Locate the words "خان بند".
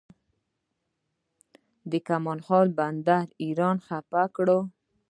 2.45-3.09